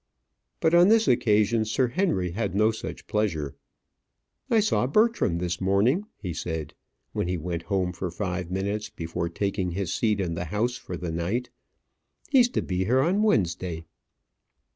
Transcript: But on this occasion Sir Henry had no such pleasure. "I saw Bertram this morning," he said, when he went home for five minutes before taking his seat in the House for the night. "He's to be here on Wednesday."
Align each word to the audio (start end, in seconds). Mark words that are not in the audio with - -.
But 0.61 0.73
on 0.73 0.87
this 0.87 1.07
occasion 1.07 1.63
Sir 1.63 1.89
Henry 1.89 2.31
had 2.31 2.55
no 2.55 2.71
such 2.71 3.05
pleasure. 3.05 3.53
"I 4.49 4.59
saw 4.59 4.87
Bertram 4.87 5.37
this 5.37 5.61
morning," 5.61 6.05
he 6.17 6.33
said, 6.33 6.73
when 7.13 7.27
he 7.27 7.37
went 7.37 7.61
home 7.69 7.93
for 7.93 8.09
five 8.09 8.49
minutes 8.49 8.89
before 8.89 9.29
taking 9.29 9.69
his 9.73 9.93
seat 9.93 10.19
in 10.19 10.33
the 10.33 10.45
House 10.45 10.75
for 10.75 10.97
the 10.97 11.11
night. 11.11 11.51
"He's 12.31 12.49
to 12.49 12.63
be 12.63 12.85
here 12.85 12.99
on 13.01 13.21
Wednesday." 13.21 13.85